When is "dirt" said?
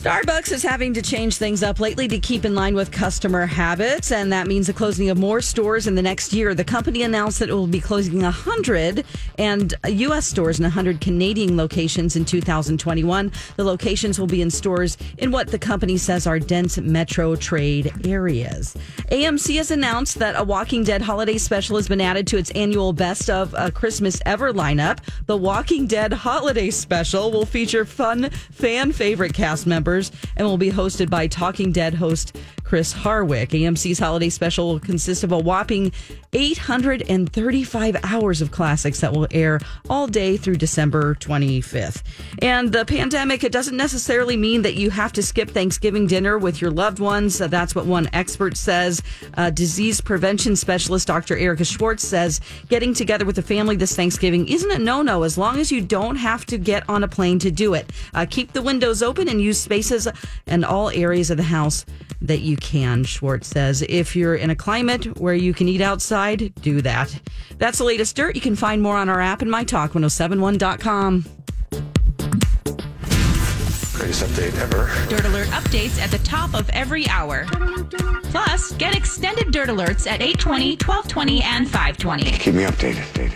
68.16-68.34, 75.10-75.26, 79.50-79.68